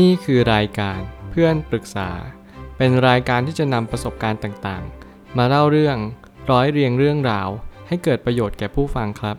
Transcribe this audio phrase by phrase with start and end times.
[0.00, 2.10] นี่คือรายการเพื่อนปรึกษา
[2.76, 5.96] เป็นรายการที่จะนำประสบการณ์ต่างๆ มาเล่าเรื่อง
[6.50, 7.48] ร้อยเรียงเรื่องราว
[7.88, 9.36] ให้เกิดประโยชน์แก่ผู้ฟังครับ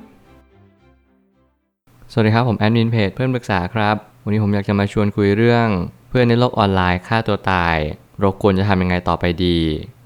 [2.12, 5.68] สวัสดีครับผมแอดมินเพจเพื่อนปรึกษาครับ วันนี้ผมอยากจะมาชวนคุยเรื่อง
[6.10, 7.78] เพื่อนในโลกออนไลน์ฆ่าตัวตาย
[8.20, 9.60] เราควรจะทำยังไงต่อไปดี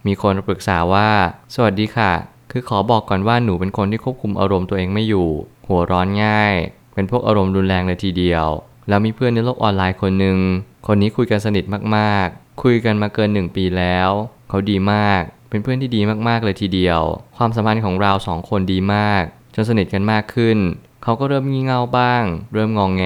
[0.08, 1.10] มีคนปรึกษาว่า
[1.56, 2.12] สวัสดีค่ะ
[2.52, 5.28] คือขอบอกก่อนว่าหนูเป็นคนที่ควบคุมอารมณ์ตัวเองไม่อยู่
[5.68, 6.54] หัวร้อนง่าย
[6.94, 8.48] เป็นพวกอารมณ์รุนแรงเลยทีเดียว
[8.88, 10.38] แล้วมีเพื่อนในโลกออนไลน์คนหนึ่ง
[10.88, 11.64] คนนี้คุยกันสนิท
[11.96, 14.10] มากๆ คุยกันมาเกินหนึ่งปีแล้ว
[14.50, 17.02] เขาดีมาก เป็นเพื่อนที่ดีมากๆเลยทีเดียว
[17.38, 19.24] ความสัมพันธ์ของเราสองคนดีมาก
[19.56, 20.58] จนสนิทกันมากขึ้น
[21.04, 22.24] เขาก็เริ่มงี่เง่าบ้าง
[22.54, 23.06] เริ่มงองแง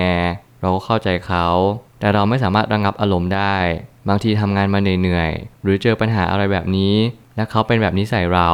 [0.61, 1.47] เราก็เข้าใจเขา
[1.99, 3.55] แต่เราไม่สามารถระงับอารมณ์ได้
[4.09, 6.95] บางทีทำงานมาเหนื่อยๆ หรือเจอปัญหาอะไรแบบนี้
[7.35, 8.49] และเขาเป็นแบบนี้ใส่เรา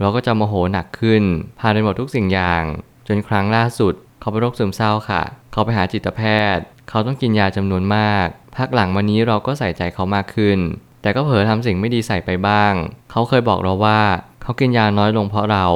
[0.00, 1.22] เราก็จะโมโหหนักขึ้น
[1.58, 2.64] ผ่านไปหมดทุกสิ่งอย่าง
[3.06, 5.22] จนครั้งล่าสุด เขาเป็นโรคซึมเศร้าค่ะ
[5.58, 6.22] เขาไปหาจิตแพ
[6.56, 8.26] ทย์ เขาต้องกินยาจำนวนมาก
[8.56, 10.58] พักหลังวันนี้เราก็ใส่ใจเขามากขึ้น
[11.02, 12.72] แต่ก็เผลอทำสิ่งไม่ดีใส่ไปบ้าง
[13.10, 14.00] เขาเคยบอกเราว่า
[14.42, 15.66] เขากินยาน้อยลงเพราะเรา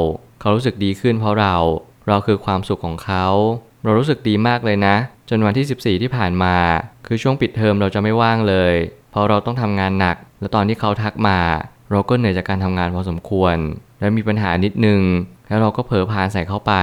[0.41, 1.57] เขารู้สึกดีขึ้นเพราะเรา
[2.09, 3.27] เราคือความสุขของเขา
[3.85, 4.97] เรารู้สึกดีมากเลยนะ
[5.29, 6.57] จนวันที่ 14 ที่ผ่านมา
[7.07, 8.75] คือช่วงปิดเทอมเราจะไม่ว่างเลย
[9.11, 11.39] เพราะเราต้องทำงานหนัก และตอนที่เขาทักมา
[11.91, 13.57] เราก็เหนื่อยจากการทำงานพอสมควร
[14.01, 15.03] และมีปัญหานิดนึง
[15.49, 16.75] แล้วเราก็เผลอพานใส่เข้าไป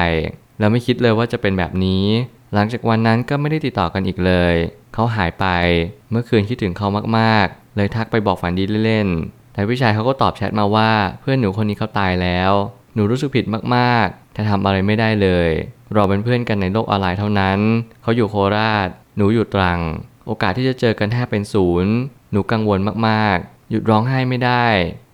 [0.59, 2.05] แล้วไม่คิดเลยว่าจะเป็นแบบนี้
[2.53, 4.55] หลังจากวันนั้นก็ไม่ได้ติดต่อกันอีกเลย
[4.93, 5.45] เขาหายไป
[6.11, 12.51] เมื่อคืนคิดถึงเขามากๆ เลยทักไปบอกฝันดีเล่นๆ แต่พี่ชายเขาก็ตอบแชทมาว่าเพื่อนหนูคนนี้เขาตายแล้ว
[12.93, 15.49] หนูรู้สึกผิดมากๆ แต่ทำอะไรไม่ได้เลย
[15.93, 17.59] เราเป็นเพื่อนกันในโลกออนไลน์เท่านั้น
[18.01, 19.79] เขาอยู่โคราช หนูอยู่ตรัง
[20.25, 21.93] โอกาสที่จะเจอกันแทบเป็นศูนย์
[22.31, 24.65] หนูกังวลมากๆ หยุดร้องไห้ไม่ได้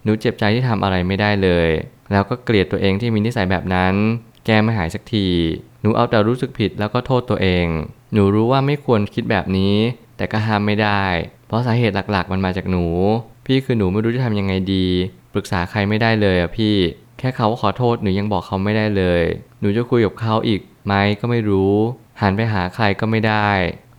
[0.04, 1.70] หนูเจ็บใจที่ทำอะไรไม่ได้เลย
[2.12, 3.94] แล้วก็เกลียดตัวเองที่มีนิสัยแบบนั้น
[4.46, 5.28] แก้ไม่หายสักที
[5.86, 7.68] นูเอาแต่รู้สึกผิดแล้วก็โทษตัวเอง
[8.14, 9.76] หนูรู้ว่าไม่ควรคิดแบบนี้
[10.18, 11.04] แต่ก็ห้ามไม่ได้
[11.48, 12.86] เพราะสาเหตุหลักๆ มันมาจากหนู
[13.46, 14.86] พี่คือหนูไม่รู้จะทำยังไงดี
[15.34, 16.76] ปรึกษาใครไม่ได้เลยอะพี่
[17.20, 19.24] แค่เขาขอโทษหนูยังบอกเขาไม่ได้เลย
[19.60, 21.74] หนูจะคุยกับเขาอีกไหมก็ไม่รู้
[22.22, 23.50] หันไปหาใครก็ไม่ได้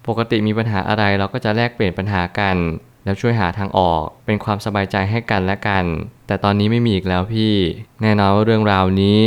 [0.09, 2.57] ปกติมีปัญหาอะไรเราก็จะแลกเปลี่ยนปัญหากัน
[3.05, 5.85] แล้วช่วยหาทางออก เป็นความสบายใจให้กันและกัน
[6.27, 7.55] แต่ตอนนี้ไม่มีอีกแล้วพี่
[8.03, 9.21] แน่นอนว่าเรื่องราวนี้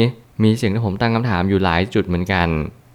[0.44, 2.47] มีสิ่งที่ผมตั้งคำถามอยู่หลายจุดเหมือนกัน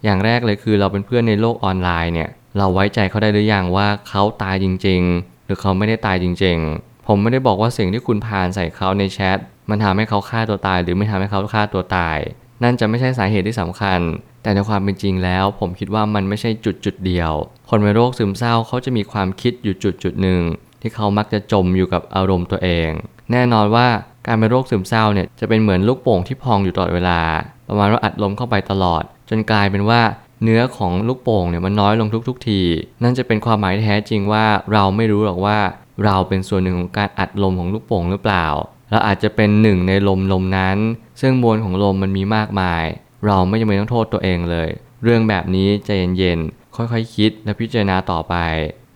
[0.03, 9.37] อย่างแรกเลยคือเราเป็นเพื่อนในโลกออนไลน์เนี่ย เราไว้ใจเขาได้หรือยังว่าเขาตายจริง ๆ หรือเขาไม่ได้ตายจริง ๆ ผมไม่ได้บอกว่าสิ่งที่คุณพานใส่เขาในแชท
[9.69, 12.17] มันทำให้เขาฆ่าตัวตาย หรือไม่ทำให้เขาฆ่าตัวตาย
[12.63, 13.99] นั่นจะไม่ใช่สาเหตุที่สำคัญ
[14.43, 17.31] แต่ในความเป็นจริงแล้ว ผมคิดว่ามันไม่ใช่จุดจุดเดียว
[17.69, 20.41] คนเป็นโรคซึมเศร้าเขาจะมีความคิดอยู่จุดจุดหนึ่ง
[20.81, 22.89] ที่เขามักจะจมอยู่กับอารมณ์ตัวเอง
[23.31, 23.87] แน่นอนว่า
[24.27, 27.19] การเป็นโรคซึมเศร้าเนี่ยจะเป็นเหมือนลูกโป่งที่พองอยู่ตลอดเวลา
[27.67, 30.01] ประมาณว่าอัดลมเข้าไปตลอด จนกลายเป็นว่า
[30.43, 32.61] เนื้อของลูกโป่งเนี่ยมันน้อยลงทุกๆ ที
[33.03, 35.57] นั่นจะเป็นความหมายแท้จริงว่าเราไม่รู้หรอกว่า
[36.05, 38.45] เราเป็นส่วนหนึ่งของการอัดลมของลูกโป่งหรือเปล่า
[38.91, 40.77] เราอาจจะเป็นหนึ่งในลมลมนั้น
[41.21, 42.83] ซึ่งมวลของลมมันมีมากมาย
[43.25, 44.69] เราไม่จำเป็นต้องโทษตัวเองเลย
[45.03, 48.35] เรื่องแบบนี้ใจเย็นๆค่อยๆคคิดและพิจารณาต่อไป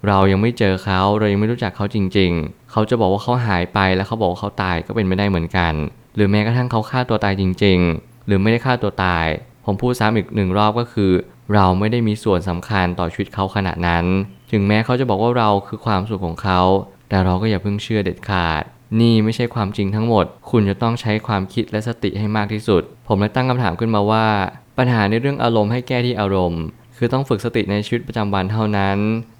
[0.08, 5.74] เรายังไม่เจอเขาเรายังไม่รู้จักเขาจริง ๆ เขาจะบอกว่าเขาหายไปแล้วเขาบอกว่าเขาตายก็เป็นไม่ได้เหมือนกัน
[6.16, 9.26] หรือแม้กระทั่งเขาฆ่าตัวตายจริง ๆ หรือไม่ได้ฆ่าตัวตาย
[9.66, 11.12] ผมพูดซ้ำอีกหนึ่งรอบก็คือ
[11.54, 14.06] เราไม่ได้มีส่วนสำคัญต่อชีวิตเขาขนาดนั้น
[14.52, 16.62] ถึงแม้เขาจะบอกว่าเราคือความสุขของเขา
[17.10, 18.64] แต่เราก็อย่าเพิ่งเชื่อเด็ดขาด
[19.00, 24.28] นี่ไม่ใช่ความจริงทั้งหมด คุณจะต้องใช้ความคิดและสติให้มากที่สุด ผมเลยตั้งคำถามขึ้นมาว่า
[24.78, 26.64] ปัญหาในเรื่องอารมณ์ให้แก้ที่อารมณ์
[27.02, 28.98] คือต้องฝึกสติในชีวิตประจำวันเท่านั้น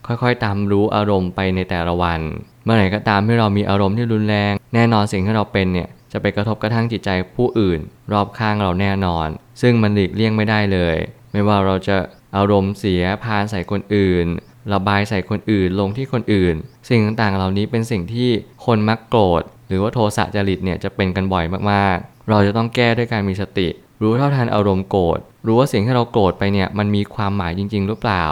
[0.08, 2.20] ค่อยๆ ตามรู้อารมณ์ไปในแต่ละวัน
[2.64, 7.80] เมื่อไหร่ก็ตามที่เรามีอารมณ์ที่รุนแรง แน่นอนสิ่งที่เราเป็นเนี่ยจะไปกระทบกระทั่งจิตใจผู้อื่น
[8.14, 9.28] รอบข้างเราแน่นอน
[9.62, 10.96] ซึ่งมันหลีกเลี่ยงไม่ได้เลย
[11.32, 11.98] ไม่ว่าเราจะ
[12.38, 14.26] อารมณ์เสียพานใส่คนอื่น
[14.74, 16.56] ระบายใส่คนอื่นลงที่คนอื่น
[16.90, 18.30] สิ่งต่างๆเหล่านี้เป็นสิ่งที่
[18.66, 23.68] คนมักโกรธ หรือว่าโทสะจริตเนี่ยจะเป็นกันบ่อยมากๆ เราจะต้องแก้ด้วยการมีสติ
[24.02, 28.26] รู้เท่าทันอารมณ์โกรธ รู้ว่าสิ่งที่เราโกรธไปเนี่ยมันมีความหมายจริง ๆ หรือเปล่า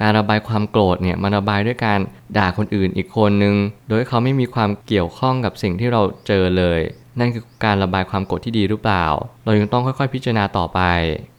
[0.00, 2.00] การระบายความโกรธเนี่ยมันระบายด้วยการ
[2.36, 3.54] ด่าคนอื่นอีกคนนึง
[3.88, 6.80] โดยเขาไม่มีความเกี่ยวข้องกับสิ่งที่เราเจอเลย
[7.18, 9.06] นั่นคือการระบายความโกรธที่ดีหรือเปล่า
[9.44, 10.80] เรายังต้องค่อยๆ พิจารณาต่อไป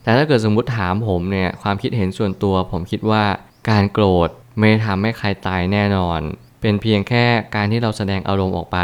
[0.04, 3.24] แต่ถ้าเกิดสมมุติถามผมเนี่ยความคิดเห็นส่วนตัว ผมคิดว่า
[3.70, 4.30] การโกรธ
[4.60, 6.22] ไม่ทำให้ใครตายแน่นอน
[6.62, 8.80] เป็นเพียงแค่การที่เราแสดงอารมณ์ออกไป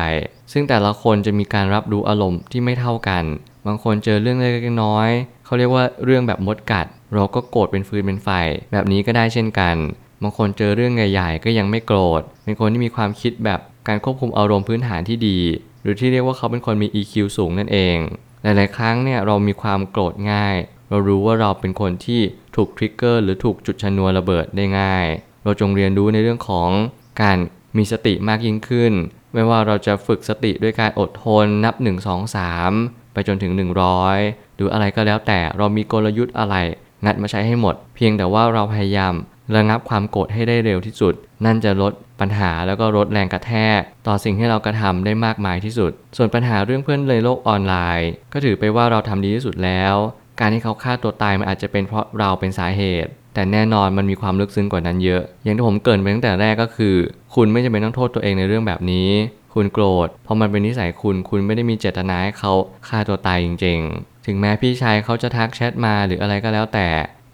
[0.52, 3.24] ซึ่งแต่ละคนจะมีการรับรู้อารมณ์ที่ไม่เท่ากัน
[3.68, 8.30] บางคนเจอเรื่องเล็กๆน้อยๆเขาเรียกว่าเรื่องแบบมดกัด เราก็โกรธเป็นฟืนเป็นไฟ
[8.72, 9.76] แบบนี้ก็ได้เช่นกัน
[10.22, 15.40] บางคนเจอเรื่องใหญ่ๆก็ยังไม่โกรธ เป็นคนที่มีความคิดแบบการควบคุมอารมณ์พื้นฐานที่ดี
[15.82, 17.98] หรือที่เรียกว่าเขาเป็นคนมี EQ สูงนั่นเอง
[18.44, 20.56] หลายๆ ครั้งเนี่ยเรามีความโกรธง่าย
[20.90, 22.22] เรารู้ว่าเราเป็นคนที่
[22.56, 25.06] ถูกทริกเกอร์หรือถูกจุดชนวนระเบิดได้ง่าย
[25.44, 26.70] เราจงเรียนรู้ในเรื่องของ
[27.22, 27.38] การ
[27.78, 28.94] มีสติมากยิ่งขึ้น
[29.34, 33.52] ไม่ว่าเราจะฝึกสติด้วยการอดทนนับ 1 2 3 ไปจนถึง
[34.04, 36.56] 100 หรืออะไรก็แล้วแต่เรามีกลยุทธ์อะไร
[37.06, 39.14] งัดมาใช้ให้หมด เพียงแต่ว่าเราพยายาม
[39.56, 41.14] ระงับความโกรธให้ได้เร็วที่สุด
[41.46, 49.96] นั่นจะลดปัญหาแล้วก็ลดแรงกระแทก ต่อสิ่งที่เรากระทำได้มากมายที่สุด ส่วนปัญหาเรื่องเพื่อนในโลกออนไลน์ ก็ถือไปว่าเราทำดีที่สุดแล้ว
[50.40, 56.96] การที่เขาฆ่าตัวตายมันอาจจะเป็นเพราะเราเป็นสาเหตุ แต่แน่นอนมันมีความลึกซึ้งกว่านั้นเยอะ อย่างที่ผมเกรินไปตั้งแต่แรกก็คือ
[57.36, 59.10] คุณไม่จำเป็นต้องโทษตัวเองในเรื่องแบบนี้
[59.54, 62.52] คุณโกรธ เพราะมันเป็นนิสัยคุณ คุณไม่ได้มีเจตนาให้เขา
[62.88, 66.88] ฆ่าตัวตายจริง ๆ ถึงแม้พี่ชายเขาจะทักแชทมาหรืออะไรก็แล้วแต่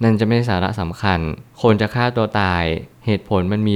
[0.04, 1.20] นั่นจะไม่ใช่สาระสำคัญ
[1.62, 2.64] คนจะฆ่าตัวตาย
[3.06, 3.76] เหตุผลมันมี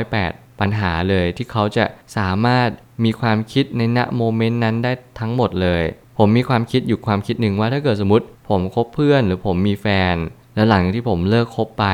[0.00, 1.84] 108 ปัญหาเลยที่เขาจะ
[2.16, 2.68] สามารถ
[3.04, 5.82] มีความคิดในณโมเมนต์นั้นได้ทั้งหมดเลย
[6.18, 10.16] ผมมีความคิดอยู่ความคิดหนึ่งว่าถ้าเกิดสมมติ ผมคบเพื่อนหรือผมมีแฟน
[10.54, 11.86] แล้วหลังที่ผมเลิกคบไป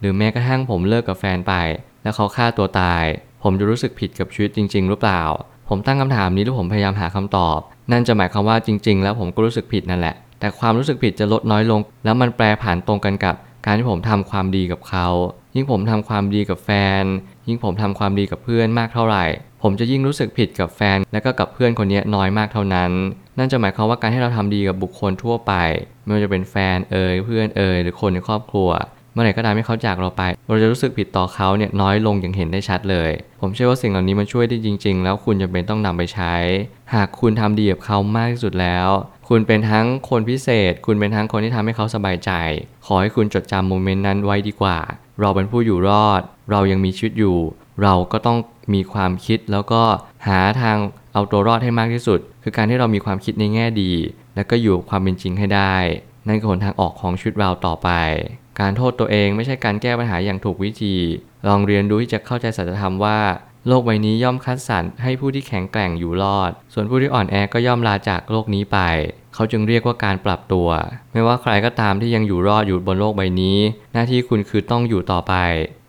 [0.00, 1.54] หรือแม้กระทั่งผมเลิกกับแฟนไป
[2.02, 3.04] แล้วเขาฆ่าตัวตาย
[3.44, 5.22] ผมจะรู้สึกผิดกับชีวิตจริง ๆ หรือเปล่า
[5.68, 7.58] ผมตั้งคำถามนี้แล้วผมพยายามหาคำตอบ
[7.92, 13.34] นั่นจะหมายความว่าจริง ๆ แล้วผมก็รู้สึกผิดนั่นแหละ แต่ความรู้สึกผิดจะลดน้อยลง แล้วมันแปรผันตรงกันกับ
[13.66, 15.06] การที่ผมทำความดีกับเขา
[15.54, 16.70] ยิ่งผมทำความดีกับแฟ
[17.02, 17.04] น
[17.48, 19.24] ยิ่งผมทำความดีกับเพื่อนมากเท่าไหร่
[19.62, 22.90] ผมจะยิ่งรู้สึกผิดกับแฟน และก็กับเพื่อนคนนี้น้อยมากเท่านั้น
[23.38, 25.52] นั่นจะหมายความว่าการที่เราทำดีกับบุคคลทั่วไป
[26.04, 28.70] ไม่ว่าจะเป็นแฟนเอ่ยเพื่อนเอ่ยหรือคนในครอบครัว
[29.14, 36.34] เมื่อไหร่ก็ตามที่เขาจากเราไป เราจะรู้สึกผิดต่อเขาเนี่ยน้อยลงอย่างเห็นได้ชัดเลย ผมเชื่อว่าสิ่งเหล่านี้มันช่วยได้จริง ๆ แล้วคุณจะเป็นต้องนำไปใช้
[36.94, 38.88] หากคุณทำดีกับเขามากที่สุดแล้ว
[39.28, 42.30] คุณเป็นทั้งคนพิเศษ คุณเป็นทั้งคนที่ทำให้เขาสบายใจ
[42.86, 44.78] ขอให้คุณจดจำโมเมนต์นั้นไว้ดีกว่า
[45.20, 47.38] เราเป็นผู้อยู่รอด เรายังมีชีวิตอยู่
[47.82, 48.38] เราก็ต้อง
[48.74, 49.82] มีความคิดแล้วก็
[50.26, 50.76] หาทาง
[51.12, 53.92] เอาตัวรอดให้มากที่สุด คือการที่เรามีความคิดในแง่ดี
[54.34, 55.76] และก็อยู่กับความเป็นจริงให้ได้
[56.28, 57.90] นั่นคือหนทางออกของชีวิตเราต่อไป
[58.60, 60.96] การโทษตัวเองไม่ใช่การแก้ปัญหาอย่างถูกวิธี
[61.48, 63.18] ลองเรียนรู้ที่จะเข้าใจสัจธรรมว่า
[63.68, 68.78] โลกใบนี้ย่อมคัดสรรให้ผู้ที่แข็งแกร่งอยู่รอด ส่วนผู้ที่อ่อนแอก็ย่อมลาจากโลกนี้ไป
[69.34, 70.68] เขาจึงเรียกว่าการปรับตัว
[71.12, 73.58] ไม่ว่าใครก็ตามที่ยังอยู่รอดอยู่บนโลกใบนี้
[73.92, 75.34] หน้าที่คุณคือต้องอยู่ต่อไป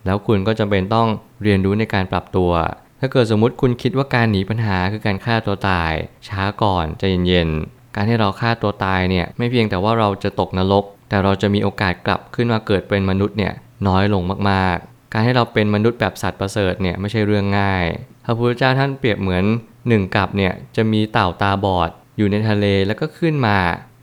[0.05, 1.07] แล้วคุณก็จำเป็นต้อง
[1.43, 2.51] เรียนรู้ในการปรับตัว
[2.99, 5.93] ถ้าเกิดสมมติคุณคิดว่าการหนีปัญหาคือการฆ่าตัวตาย
[6.27, 13.53] ช้าก่อนใจเย็นๆการที่เราฆ่าตัวตายเนี่ยไม่เพียงแต่ว่าเราจะตกนรก แต่เราจะมีโอกาสกลับขึ้นมาเกิดเป็นมนุษย์เนี่ย
[13.87, 17.85] น้อยลงมากๆ การให้เราเป็นมนุษย์แบบสัตว์ประเสริฐเนี่ยไม่ใช่เรื่องง่าย
[18.25, 19.43] พระพุทธเจ้าท่านเปรียบเหมือน
[19.87, 23.57] หนึ่งกับเนี่ยจะมีเต่าตาบอดอยู่ในทะเลแล้วก็ขึ้นมา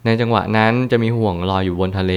[0.04, 2.14] ในจังหวะนั้นจะมีห่วงลอยอยู่บนทะเล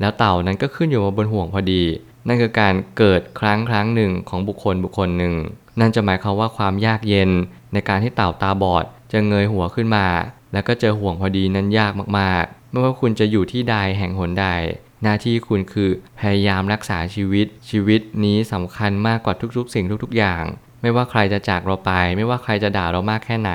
[0.00, 1.82] แล้วเต่านั้นก็ขึ้นอยู่มาบนห่วงพอดี
[2.26, 5.34] นั่นคือการเกิดครั้งครั้งหนึ่งของบุคคลบุคคลหนึ่ง
[5.80, 7.30] นั่นจะหมายความว่าความยากเย็น
[7.72, 10.06] ในการที่เต่าตาบอดจะเงยหัวขึ้นมา
[10.56, 14.46] แล้วก็เจอห่วงพอดีนั้นยากมากๆ ไม่ว่าคุณจะอยู่ที่ใดแห่งหนใด
[15.02, 20.44] หน้าที่คุณคือพยายามรักษาชีวิต ชีวิตนี้สำคัญมากกว่าทุกๆ สิ่งทุกๆ อย่าง
[20.82, 23.52] ไม่ว่าใครจะจากเราไป ไม่ว่าใครจะด่าเรามากแค่ไหน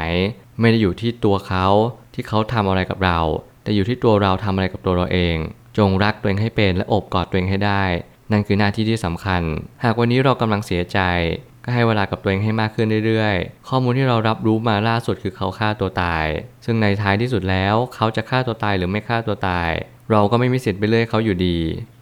[0.60, 1.66] ไม่ได้อยู่ที่ตัวเขา
[2.14, 3.20] ที่เขาทำอะไรกับเรา
[3.64, 5.38] แต่อยู่ที่ตัวเราทำอะไรกับตัวเราเอง
[5.78, 7.84] จงรักตัวเองให้เป็นและอบกอดตัวเองให้ได้
[8.32, 9.42] นั่นคือหน้าที่ที่สำคัญ
[9.84, 11.00] หากวันนี้เรากำลังเสียใจ
[11.64, 16.26] ก็ให้เวลากับตัวเองให้มากขึ้นเรื่อยๆ ข้อมูลที่เรารับรู้มาล่าสุดคือเขาฆ่าตัวตาย
[16.66, 19.72] ซึ่งในท้ายที่สุดแล้วเขาจะฆ่าตัวตายหรือไม่ฆ่าตัวตาย
[20.12, 21.58] เราก็ไม่มีสิทธิ์ไปเลื่อยเขาอยู่ดี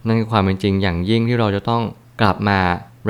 [0.08, 1.84] นั่นคือความเป็นจริงอย่างยิ่งที่เราจะต้อง
[2.22, 2.60] กลับมา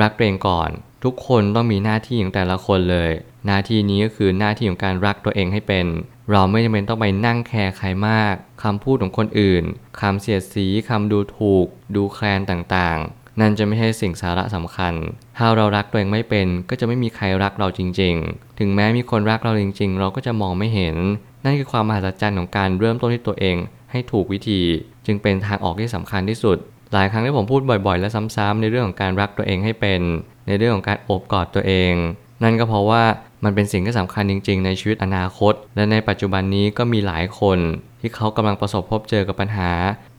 [0.02, 0.70] รักตัวเองก่อน
[1.04, 3.10] ทุกคนต้องมีหน้าที่ของแต่ละคนเลย
[3.46, 5.86] หน้าที่นี้ก็คือหน้าที่ของการรักตัวเองให้เป็น
[6.30, 9.64] เราไม่จำเป็นต้องไปนั่งแคร์ใครมากคำพูดของคนอื่น
[10.00, 14.94] คำเสียดสีคำดูถูก ดูแคลนต่างๆ นั่นจะไม่ใช่สิ่งสาระสำคัญ
[15.36, 20.96] ถ้าเรารักตัวเองไม่เป็น ก็จะไม่มีใครรักเราจริง ๆ ถึงแม้มีคนรักเราจริง ๆ เราก็จะมองไม่เห็น
[21.44, 23.56] นั่นคือความมหัศจรรย์ของการเริ่มต้นที่ตัวเอง
[23.90, 24.60] ให้ถูกวิธี
[25.06, 26.56] จึงเป็นทางออกที่สำคัญที่สุด
[26.92, 30.00] หลายครั้งที่ผมพูดบ่อยๆ และซ้ำๆในเรื่องของการรักตัวเองให้เป็น
[30.46, 31.94] ในเรื่องของการโอบกอดตัวเอง
[32.42, 33.02] นั่นก็เพราะว่า
[33.44, 37.58] มันเป็นสิ่งที่สำคัญจริง ๆ ในชีวิตอนาคต และในปัจจุบันนี้ก็มีหลายคน
[38.00, 39.70] ที่เขากำลังประสบพบเจอกับปัญหา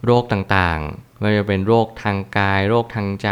[0.05, 3.29] โรคต่างๆ ไม่ว่าจะเป็นโรคทางกาย โรคทางใจ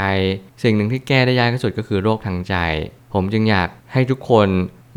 [0.63, 2.55] สิ่งหนึ่งที่แก้ได้ยากที่สุดก็คือโรคทางใจ
[3.13, 4.49] ผมจึงอยากให้ทุกคน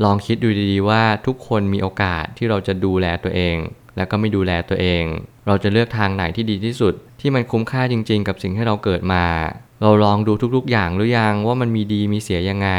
[0.05, 3.57] ลองคิดดูดีๆ ว่าทุกคนมีโอกาสที่เราจะดูแลตัวเอง
[3.97, 5.05] แล้วก็ไม่ดูแลตัวเอง
[5.47, 9.25] เราจะเลือกทางไหนที่ดีที่สุด ที่มันคุ้มค่าจริง ๆ กับสิ่งที่เราเกิดมา
[9.83, 12.71] เราลองดูทุกๆ อย่างหรือยังว่ามันมีดีมีเสียยังไง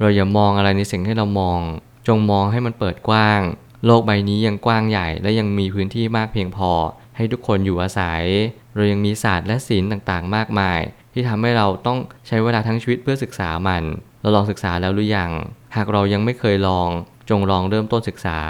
[0.00, 1.60] เราอย่ามองอะไรในสิ่งที่เรามอง
[2.08, 3.40] จงมองให้มันเปิดกว้าง
[3.86, 6.70] โลกใบนี้ยังกว้างใหญ่และยังมีพื้นที่มากเพียงพอ
[7.16, 8.22] ให้ทุกคนอยู่อาศัย
[8.74, 10.80] เรายังมีศาสตร์และศิลป์ต่างๆ มากมาย
[11.12, 13.82] ที่ทำให้เราต้องใช้เวลาทั้งชีวิตเพื่อศึกษามัน
[14.20, 15.30] เราลองศึกษาแล้วหรือยัง
[15.76, 16.88] หากเรายังไม่เคยลอง
[17.30, 18.40] จงลองเริ่มต้นศึกษา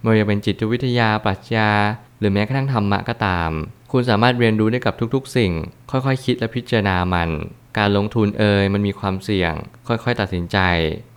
[0.00, 1.70] ไม่ว่าจะเป็นจิตวิทยาปรัชญา
[2.18, 3.50] หรือแม้กระทั่งธรรมะก็ตาม
[3.92, 5.52] คุณสามารถเรียนรู้ได้กับทุกๆ สิ่ง
[5.90, 7.30] ค่อยๆคคิดและพิจารณามัน
[7.78, 9.52] การลงทุนเอ่ยมันมีความเสี่ยง
[9.88, 10.58] ค่อยๆ ตัดสินใจ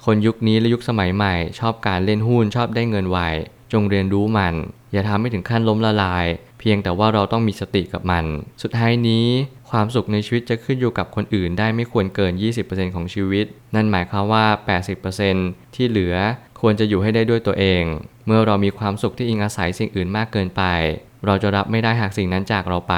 [0.06, 3.20] คนยุคนี้และยุคสมัยใหม่ ชอบการเล่นหุ้นชอบได้เงินไว
[3.74, 4.56] จงเรียนรู้มัน
[4.92, 6.26] อย่าทำให้ถึงขั้นล้มละลาย
[6.60, 8.26] เพียงแต่ว่าเราต้องมีสติกับมัน
[8.62, 9.26] สุดท้ายนี้
[9.70, 12.34] ความสุขในชีวิตจะขึ้นอยู่กับคนอื่นได้ไม่ควรเกิน
[12.64, 13.46] 20%ของชีวิต
[13.76, 14.46] นั่นหมายความว่า
[15.10, 16.16] 80%ที่เหลือ
[16.62, 17.84] ควรจะอยู่ให้ได้ด้วยตัวเอง
[18.26, 20.64] เมื่อเรามีความสุขที่อิงอาศัยสิ่งอื่นมากเกินไป
[21.26, 22.96] เราจะรับไม่ได้หากสิ่งนั้นจากเราไป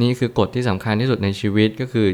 [0.00, 2.06] นี่คือกฎที่สำคัญที่สุดในชีวิตก็คือ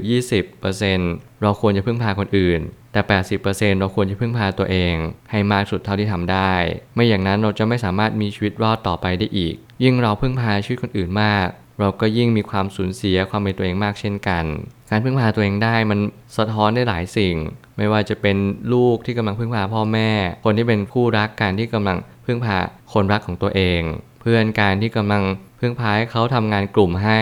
[0.68, 2.61] 20%เราควรจะพึ่งพาคนอื่น
[2.92, 3.00] แต่
[3.40, 4.94] 80%เราควรจะพึ่งพาตัวเอง
[5.30, 6.52] ให้มากสุดเท่าที่ทำได้
[6.94, 11.46] ไม่อย่างนั้นเราจะไม่สามารถมีชีวิตรอดต่อไปได้อีก ยิ่งเราพึ่งพาชีวิตคนอื่นมาก
[11.80, 14.44] เราก็ยิ่งมีความสูญเสียความเป็นตัวเองมากเช่นกัน
[14.90, 15.99] การพึ่งพาตัวเองได้มัน
[16.37, 17.37] สะท้อนได้หลายสิ่ง
[17.76, 18.37] ไม่ว่าจะเป็น
[18.72, 20.11] ลูกที่กำลังพึ่งพาพ่อแม่
[20.44, 22.56] คนที่เป็นคู่รักการที่กำลังพึ่งพา
[22.92, 23.80] คนรักของตัวเอง
[24.20, 25.22] เพื่อนการที่กำลัง
[25.61, 27.20] พึ่งพาให้เขาทำงานกลุ่มให้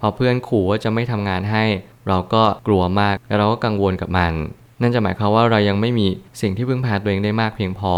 [0.00, 1.64] พอเพื่อนขู่ว่าจะไม่ทำงานให้
[2.08, 4.34] เราก็กลัวมากและเราก็กังวลกับมัน
[4.80, 6.06] นั่นจะหมายความว่าเรายังไม่มี
[6.40, 7.94] สิ่งที่พึ่งพาตัวเองได้มากเพียงพอ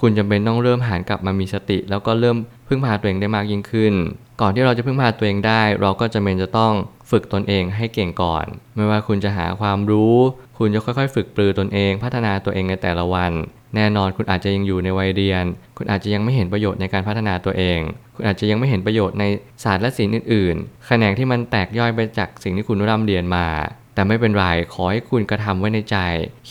[0.00, 2.36] คุณจำเป็นต้องเริ่มหันกลับมามีสติ แล้วก็เริ่ม
[2.68, 3.94] พึ่งพาตัวเองได้มากยิ่งขึ้น
[4.40, 6.72] ก่อนที่เราจะพึ่งพาตัวเองได้ เราก็จำเป็นจะต้อง
[7.10, 8.44] ฝึกตนเองให้เก่งก่อน
[8.76, 10.16] ไม่ว่าคุณจะหาความรู้
[10.58, 13.32] คุณจะค่อยๆ ฝึกปรือตนเอง พัฒนาตัวเองในแต่ละวัน
[13.76, 15.44] แน่นอนคุณอาจจะยังอยู่ในวัยเรียน
[15.76, 17.80] คุณอาจจะยังไม่เห็นประโยชน์ในการพัฒนาตัวเอง
[18.14, 19.24] คุณอาจจะยังไม่เห็นประโยชน์ใน
[19.64, 23.46] ศาสตร์และศิลป์อื่นๆ แขนงที่มันแตกย่อยไปจากสิ่งที่คุณร่ำเรียนมา
[23.94, 25.96] แต่ไม่เป็นไรขอให้คุณกระทำไว้ในใจ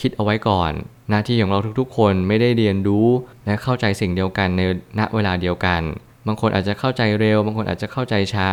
[0.00, 0.72] คิดเอาไว้ก่อน
[1.08, 3.06] หน้าที่ของเราทุกๆ คนไม่ได้เรียนรู้
[3.46, 4.62] และเข้าใจสิ่งเดียวกันใน
[4.98, 5.82] ณเวลาเดียวกัน
[6.26, 8.50] บางคนอาจจะเข้าใจเร็ว บางคนอาจจะเข้าใจช้า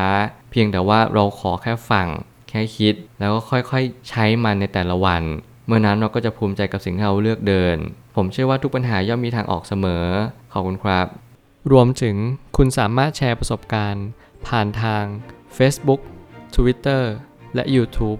[0.52, 2.08] เพียงแต่ว่าเราขอแค่ฟัง
[2.50, 5.24] แค่คิด แล้วก็ค่อยๆ ใช้มันในแต่ละวัน
[5.68, 7.78] เมื่อนั้นเราก็จะภูมิใจกับสิ่งที่เราเลือกเดิน
[8.16, 10.06] ผมเชื่อว่าทุกปัญหาย่อมมีทางออกเสมอ
[10.54, 11.08] ขอบคุณครับ
[11.72, 12.16] รวมถึง
[12.58, 14.06] คุณสามารถแชร์ประสบการณ์
[14.48, 15.04] ผ่านทาง
[15.58, 16.02] Facebook
[16.56, 17.04] Twitter
[17.56, 18.20] และ YouTube